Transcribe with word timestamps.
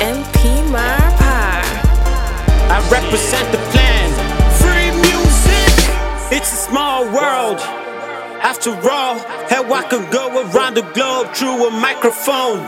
MP 0.00 0.60
Marpa. 0.68 1.64
I 2.68 2.86
represent 2.92 3.50
the 3.50 3.58
plan. 3.72 4.08
Free 4.60 4.90
music. 4.92 5.72
It's 6.30 6.52
a 6.52 6.56
small 6.68 7.04
world. 7.06 7.58
After 8.44 8.72
all, 8.72 9.18
how 9.48 9.72
I 9.72 9.82
can 9.88 10.04
go 10.12 10.28
around 10.44 10.74
the 10.74 10.82
globe 10.92 11.32
through 11.32 11.68
a 11.68 11.70
microphone. 11.70 12.58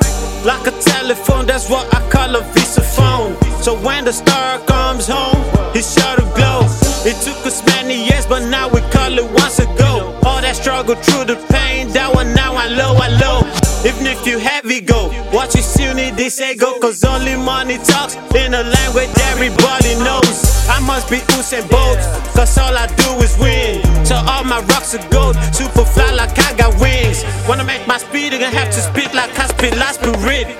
Like 0.43 0.67
a 0.67 0.71
telephone, 0.81 1.45
that's 1.45 1.69
what 1.69 1.93
I 1.95 2.01
call 2.09 2.35
a 2.35 2.41
visa 2.55 2.81
phone. 2.81 3.37
So 3.63 3.79
when 3.79 4.07
the 4.07 4.13
star 4.13 4.59
comes 4.61 5.07
home, 5.07 5.45
he 5.75 5.83
sure 5.83 6.17
to 6.17 6.25
glow. 6.35 6.65
It 7.05 7.21
took 7.21 7.45
us 7.45 7.63
many 7.67 8.07
years, 8.09 8.25
but 8.25 8.49
now 8.49 8.69
we 8.69 8.81
call 8.91 9.13
it 9.19 9.31
once 9.33 9.59
ago. 9.59 10.19
All 10.25 10.41
that 10.41 10.57
struggle 10.57 10.95
through 10.95 11.27
the 11.27 11.37
pain, 11.53 11.89
that 11.93 12.15
one 12.15 12.33
now 12.33 12.55
I 12.55 12.69
low, 12.69 12.95
I 12.97 13.09
low. 13.21 13.68
Even 13.87 14.07
if 14.07 14.27
you 14.27 14.39
heavy 14.39 14.81
go, 14.81 15.09
what 15.31 15.55
you 15.55 15.63
still 15.63 15.95
need 15.95 16.17
this 16.17 16.41
ego, 16.41 16.79
cause 16.81 17.05
only 17.05 17.37
money 17.37 17.79
talks 17.79 18.17
in 18.35 18.53
a 18.53 18.63
language 18.63 19.11
everybody 19.31 19.95
knows. 20.03 20.67
I 20.69 20.81
must 20.81 21.09
be 21.09 21.19
Usain 21.39 21.63
Bolt, 21.71 21.99
cause 22.35 22.59
all 22.59 22.77
I 22.77 22.87
do 22.87 23.11
is 23.23 23.39
win. 23.39 23.83
So 24.05 24.17
all 24.17 24.43
my 24.43 24.61
rocks 24.73 24.95
are 24.95 25.09
gold, 25.11 25.37
super 25.55 25.85
fly 25.85 26.11
like 26.13 26.37
I 26.39 26.57
got 26.57 26.75
wings. 26.81 27.25
Wanna 27.49 27.65
make 27.65 27.87
my 27.87 27.99
speed, 27.99 28.33
you 28.33 28.41
gonna 28.41 28.57
have 28.57 28.71
to 28.75 28.81
spit 28.81 29.15
like 29.15 29.39
I 29.39 29.47
spit 29.47 29.77
last 29.77 30.01
spirit. 30.03 30.59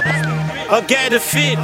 Or 0.71 0.81
get 0.83 1.13
a 1.13 1.19
fit 1.19 1.59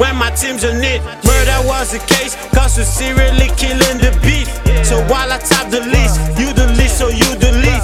when 0.00 0.16
my 0.16 0.30
team's 0.30 0.64
on 0.64 0.82
it. 0.82 1.00
Murder 1.22 1.60
was 1.68 1.92
the 1.92 2.00
case, 2.10 2.34
cause 2.50 2.76
we're 2.76 2.84
serially 2.84 3.48
killing 3.54 3.98
the 4.02 4.10
beat. 4.26 4.50
So 4.84 4.98
while 5.06 5.30
I 5.30 5.38
top 5.38 5.70
the 5.70 5.80
list, 5.80 6.18
you 6.40 6.52
the 6.52 6.66
list, 6.74 6.98
so 6.98 7.08
you 7.08 7.28
the 7.38 7.52
lead. 7.62 7.82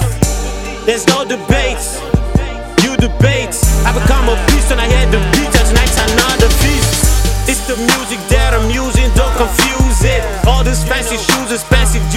There's 0.84 1.06
no 1.08 1.24
debates, 1.24 1.63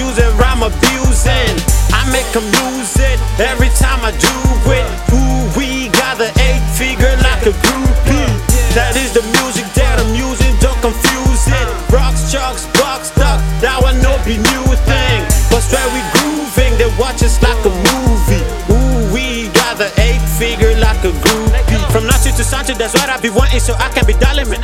jewels, 0.08 0.18
and 0.18 0.40
I'm 0.40 0.62
abusing. 0.62 1.54
I 1.92 2.04
make 2.12 2.28
them 2.32 2.44
lose 2.44 2.96
it 2.96 3.18
every 3.40 3.68
time 3.76 4.00
I 4.04 4.12
do 4.12 4.36
it. 4.72 4.86
Ooh, 5.12 5.58
we 5.58 5.88
got 5.88 6.18
the 6.18 6.30
eight 6.40 6.62
figure 6.76 7.14
like 7.22 7.44
a 7.46 7.52
groupie. 7.52 8.28
That 8.74 8.96
is 8.96 9.12
the 9.12 9.24
music 9.40 9.66
that 9.74 9.98
I'm 9.98 10.14
using, 10.14 10.54
don't 10.60 10.78
confuse 10.80 11.48
it. 11.48 11.66
Rocks, 11.92 12.30
chucks, 12.30 12.66
box, 12.78 13.10
duck, 13.16 13.40
that 13.60 13.80
one 13.82 14.00
no 14.02 14.16
be 14.24 14.36
new 14.36 14.66
thing. 14.86 15.20
But 15.50 15.64
where 15.72 15.88
we 15.92 16.00
grooving, 16.20 16.76
they 16.78 16.90
watch 17.00 17.22
us 17.22 17.40
like 17.42 17.58
a 17.64 17.72
movie. 17.72 18.44
Ooh, 18.70 19.12
we 19.12 19.48
got 19.56 19.78
the 19.78 19.88
eight 20.00 20.22
figure 20.36 20.76
like 20.78 21.00
a 21.04 21.12
groupie. 21.24 21.90
From 21.90 22.06
Nazi 22.06 22.30
to 22.32 22.44
Sancho, 22.44 22.74
that's 22.74 22.94
what 22.94 23.08
I 23.08 23.18
be 23.20 23.30
wanting, 23.30 23.60
so 23.60 23.74
I 23.74 23.88
can 23.88 24.04
be 24.06 24.12
darling, 24.14 24.48
man. 24.48 24.60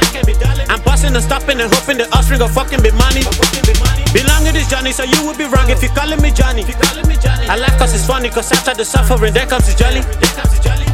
I'm 0.69 0.84
and 1.12 1.20
stopping 1.20 1.60
and 1.60 1.69
hoping 1.69 1.98
the 1.98 2.08
offspring 2.16 2.41
of 2.41 2.55
fucking 2.55 2.80
be 2.80 2.88
money. 2.97 3.20
Belong 4.16 4.47
to 4.47 4.52
this 4.55 4.70
Johnny, 4.70 4.92
so 4.92 5.05
you 5.05 5.20
would 5.27 5.36
be 5.36 5.44
wrong 5.44 5.69
if 5.69 5.83
you 5.83 5.91
calling 5.92 6.22
me 6.22 6.30
Johnny. 6.30 6.64
I 7.44 7.60
laugh 7.60 7.77
cause 7.77 7.92
it's 7.92 8.06
funny, 8.06 8.30
cause 8.30 8.48
after 8.52 8.72
the 8.72 8.84
suffering, 8.84 9.34
there 9.34 9.44
comes 9.44 9.69
the 9.69 9.75
jolly. 9.77 10.00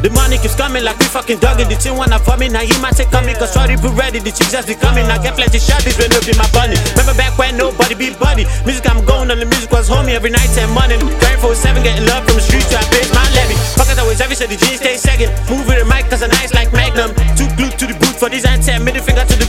The 0.01 0.09
money 0.17 0.41
keeps 0.41 0.57
coming 0.57 0.83
like 0.83 0.97
we 0.97 1.05
fucking 1.05 1.37
dog 1.37 1.61
The 1.61 1.77
team 1.77 1.95
wanna 1.95 2.17
for 2.17 2.35
me, 2.35 2.49
now 2.49 2.65
he 2.65 2.73
might 2.81 2.97
take 2.97 3.13
coming, 3.13 3.35
cause 3.37 3.53
sorry, 3.53 3.77
be 3.77 3.87
ready, 3.93 4.17
the 4.17 4.33
chicks 4.33 4.51
just 4.51 4.67
be 4.67 4.75
coming. 4.75 5.05
I 5.05 5.21
get 5.21 5.37
plenty 5.37 5.61
shots, 5.61 5.85
this 5.85 5.95
will 5.95 6.09
be 6.25 6.33
my 6.35 6.49
bunny. 6.51 6.75
Remember 6.97 7.13
back 7.13 7.37
when 7.37 7.55
nobody 7.55 7.95
be 7.95 8.09
buddy. 8.17 8.49
Music 8.65 8.89
I'm 8.89 9.05
going 9.05 9.29
on, 9.29 9.37
the 9.39 9.45
music 9.45 9.71
was 9.71 9.87
homie 9.87 10.17
every 10.17 10.33
night 10.33 10.49
and 10.57 10.73
money. 10.73 10.97
24 10.97 11.55
7 11.55 11.83
getting 11.83 12.09
love 12.09 12.25
from 12.25 12.35
the 12.35 12.43
streets, 12.43 12.73
so 12.73 12.81
I 12.81 12.83
pays 12.89 13.13
my 13.13 13.23
levy. 13.37 13.55
As 13.91 13.99
always, 13.99 14.21
every 14.21 14.35
so 14.35 14.47
the 14.47 14.55
G 14.55 14.79
stay 14.79 14.95
second. 14.95 15.35
Move 15.51 15.67
with 15.67 15.77
the 15.77 15.85
mic, 15.85 16.09
cause 16.09 16.23
I'm 16.23 16.31
nice 16.31 16.53
like 16.53 16.71
Magnum. 16.71 17.11
Too 17.35 17.43
glued 17.59 17.75
to 17.75 17.85
the 17.85 17.95
boot 17.99 18.15
for 18.15 18.29
these 18.29 18.47
10. 18.47 18.83
Middle 18.83 19.03
finger 19.03 19.25
to 19.27 19.35
the 19.35 19.40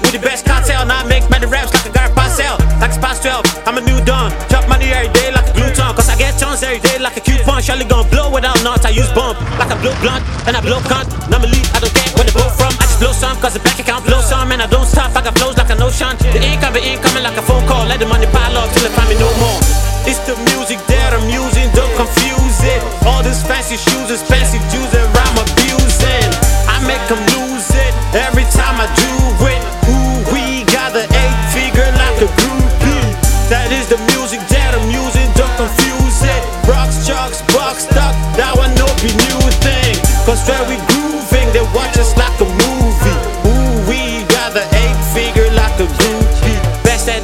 With 0.00 0.16
the 0.16 0.24
best 0.24 0.46
cartel, 0.46 0.86
now 0.86 1.04
I 1.04 1.06
make 1.06 1.28
many 1.28 1.44
raps 1.44 1.74
like 1.76 1.84
a 1.84 1.92
guard 1.92 2.16
parcel. 2.16 2.56
Like 2.80 2.96
it's 2.96 2.98
past 2.98 3.22
12, 3.22 3.68
I'm 3.68 3.76
a 3.76 3.84
new 3.84 4.00
dawn. 4.08 4.32
Chop 4.48 4.64
money 4.64 4.88
every 4.88 5.12
day 5.12 5.28
like 5.28 5.44
a 5.44 5.52
glue 5.52 5.68
tongue, 5.76 5.92
cause 5.92 6.08
I 6.08 6.16
get 6.16 6.38
tons 6.40 6.62
every 6.64 6.80
day 6.80 6.96
like 6.98 7.16
a 7.16 7.22
coupon. 7.22 7.60
Surely 7.60 7.84
gonna 7.84 8.08
blow 8.08 8.32
without 8.32 8.56
not, 8.64 8.84
I 8.88 8.90
use 8.90 9.12
bump. 9.12 9.36
Like 9.60 9.68
I 9.68 9.76
blow 9.84 9.92
blunt, 10.00 10.24
and 10.48 10.56
I 10.56 10.60
blow 10.64 10.80
cunt. 10.88 11.12
Lead, 11.28 11.68
I 11.74 11.78
don't 11.82 11.92
care 11.92 12.08
where 12.16 12.24
they 12.24 12.32
blow 12.32 12.48
from. 12.54 12.72
I 12.80 12.86
just 12.88 13.00
blow 13.02 13.12
some, 13.12 13.36
cause 13.42 13.52
the 13.52 13.60
bank 13.60 13.78
account 13.84 14.06
blow 14.06 14.22
some, 14.22 14.52
and 14.52 14.62
I 14.62 14.66
don't 14.66 14.86
stop. 14.86 15.12
I 15.12 15.20
got 15.20 15.36
flows 15.36 15.58
like 15.58 15.68
a 15.68 15.76
notion. 15.76 16.16
The 16.32 16.40
income 16.40 16.72
be 16.72 16.80
incoming 16.80 17.26
like 17.26 17.36
a 17.36 17.42
phone 17.42 17.66
call. 17.68 17.84
Let 17.84 18.00
the 18.00 18.06
money 18.06 18.26
pile 18.32 18.56
up 18.56 18.72
till 18.72 18.88
they 18.88 18.94
find 18.94 19.10
me 19.12 19.18
no 19.20 19.28
more. 19.42 19.60
It's 20.08 20.22
the 20.26 20.34
music 20.50 20.80
that 20.90 21.14
I'm 21.14 21.28
using, 21.28 21.68
don't 21.78 21.92
confuse 21.94 22.58
it. 22.64 22.80
All 23.06 23.22
these 23.22 23.42
fancy 23.42 23.76
shoes, 23.76 24.10
expensive 24.10 24.62
jewels, 24.70 24.94
and 24.94 25.06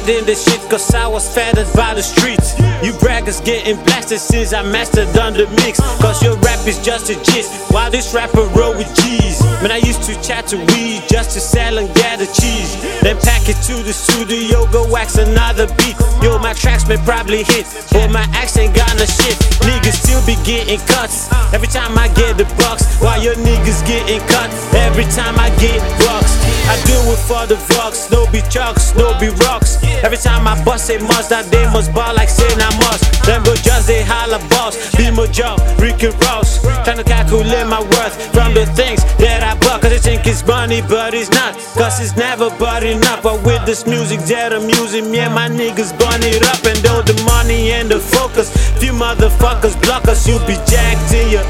the 0.09 0.33
shit, 0.33 0.57
cause 0.71 0.89
I 0.95 1.05
was 1.05 1.29
fed 1.29 1.53
by 1.75 1.93
the 1.93 2.01
streets. 2.01 2.57
You 2.81 2.93
braggers 2.97 3.45
getting 3.45 3.77
blasted 3.85 4.17
since 4.17 4.53
I 4.53 4.63
mastered 4.63 5.13
on 5.19 5.33
the 5.33 5.45
mix. 5.61 5.77
Cause 6.01 6.23
your 6.23 6.35
rap 6.41 6.65
is 6.65 6.81
just 6.81 7.11
a 7.11 7.15
gist, 7.29 7.71
while 7.71 7.91
this 7.91 8.11
rapper 8.13 8.41
roll 8.57 8.73
with 8.73 8.89
G's. 8.97 9.37
Man, 9.61 9.71
I 9.71 9.77
used 9.77 10.01
to 10.09 10.17
chat 10.25 10.47
to 10.47 10.57
weed 10.73 11.03
just 11.07 11.37
to 11.37 11.39
sell 11.39 11.77
and 11.77 11.93
gather 11.93 12.25
cheese. 12.25 12.73
Then 13.05 13.21
pack 13.21 13.45
it 13.49 13.61
to 13.69 13.83
the 13.85 13.93
studio, 13.93 14.65
go 14.71 14.89
wax 14.89 15.17
another 15.17 15.67
beat. 15.77 15.93
Yo, 16.23 16.39
my 16.39 16.53
tracks 16.53 16.87
may 16.87 16.97
probably 17.05 17.43
hit, 17.43 17.69
but 17.91 18.09
my 18.09 18.25
accent 18.33 18.73
got 18.73 18.89
no 18.97 19.05
shit. 19.05 19.37
Niggas 19.61 20.01
still 20.01 20.25
be 20.25 20.33
getting 20.41 20.79
cuts 20.89 21.29
every 21.53 21.69
time 21.69 21.95
I 21.99 22.07
get 22.17 22.37
the 22.37 22.49
bucks. 22.57 22.97
While 22.97 23.21
your 23.21 23.35
niggas 23.35 23.85
getting 23.85 24.25
cut 24.25 24.49
every 24.73 25.05
time 25.13 25.37
I 25.37 25.53
get 25.61 25.77
rocks. 26.09 26.58
I 26.69 26.77
do 26.85 26.93
it 27.09 27.17
for 27.25 27.49
the 27.49 27.57
vlogs, 27.65 28.11
no 28.11 28.29
be 28.31 28.41
chucks, 28.45 28.93
no 28.93 29.17
be 29.19 29.29
rocks. 29.41 29.81
Every 30.05 30.17
time 30.17 30.47
I 30.47 30.53
bust 30.63 30.89
a 30.91 30.99
must, 31.01 31.29
that 31.33 31.49
they 31.49 31.65
must 31.73 31.91
ball 31.93 32.13
like 32.13 32.29
saying 32.29 32.61
I 32.61 32.69
must. 32.77 33.25
Them 33.25 33.41
go 33.41 33.55
just 33.55 33.87
they 33.87 34.03
holla 34.05 34.37
boss, 34.53 34.77
be 34.95 35.09
my 35.09 35.25
job, 35.25 35.57
Ricky 35.81 36.13
Ross. 36.29 36.61
Trying 36.85 36.97
to 36.97 37.03
calculate 37.03 37.65
my 37.65 37.81
worth 37.81 38.15
from 38.33 38.53
the 38.53 38.65
things 38.77 39.03
that 39.17 39.41
I 39.41 39.57
bought. 39.65 39.81
Cause 39.81 39.93
I 39.93 39.97
think 39.97 40.27
it's 40.27 40.45
money, 40.45 40.81
but 40.81 41.13
it's 41.13 41.31
not. 41.31 41.57
Cause 41.73 41.99
it's 41.99 42.15
never 42.15 42.49
but 42.61 42.83
enough. 42.83 43.23
But 43.23 43.41
with 43.41 43.65
this 43.65 43.87
music 43.87 44.21
that 44.29 44.53
I'm 44.53 44.69
using, 44.69 45.09
me 45.09 45.19
and 45.25 45.33
my 45.33 45.49
niggas 45.49 45.97
burn 45.97 46.21
it 46.21 46.45
up. 46.45 46.61
And 46.69 46.85
all 46.85 47.01
the 47.01 47.17
money 47.49 47.71
and 47.71 47.89
the 47.89 47.99
focus, 47.99 48.49
few 48.77 48.91
motherfuckers 48.91 49.73
block 49.81 50.07
us, 50.07 50.27
you 50.27 50.37
be 50.45 50.53
jacked 50.69 51.09
till 51.09 51.25
you, 51.33 51.41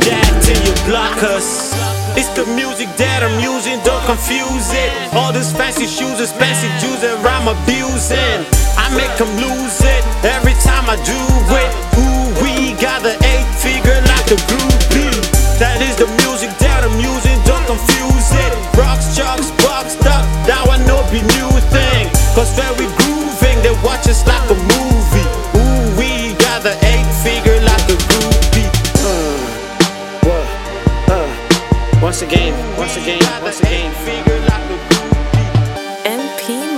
jacked 0.00 0.40
till 0.44 0.56
you 0.64 0.74
block 0.88 1.22
us. 1.22 1.72
It's 2.16 2.28
the 2.32 2.44
music 2.56 2.88
that 2.96 3.20
I'm 3.20 3.36
using, 3.40 3.76
don't 3.84 4.04
confuse 4.08 4.68
it. 4.72 4.92
All 5.12 5.32
these 5.32 5.52
fancy 5.52 5.84
shoes, 5.84 6.20
expensive 6.20 6.72
jewels, 6.80 7.04
and 7.04 7.20
I'm 7.24 7.48
abusing. 7.48 8.40
I 8.76 8.88
make 8.96 9.12
them 9.20 9.32
lose 9.36 9.80
it 9.84 10.02
every 10.24 10.56
time 10.64 10.88
I 10.88 10.96
do 11.04 11.20
it. 11.60 11.70
Ooh, 12.00 12.32
we 12.40 12.72
got 12.80 13.04
the 13.04 13.12
eight 13.12 13.48
figure 13.60 14.00
like 14.16 14.26
the 14.32 14.40
groupie. 14.48 15.12
That 15.60 15.80
is 15.84 15.96
the 15.96 16.08
music 16.24 16.56
that 16.64 16.84
I'm 16.84 16.96
using, 17.00 17.36
don't 17.44 17.64
confuse 17.68 18.28
it. 18.32 18.52
Rocks, 18.76 19.12
chucks, 19.16 19.51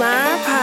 again, 0.03 0.54